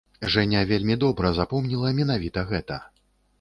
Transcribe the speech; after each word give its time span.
Жэня 0.35 0.61
вельмі 0.71 0.95
добра 1.03 1.31
запомніла 1.41 1.93
менавіта 1.99 2.47
гэта. 2.55 2.81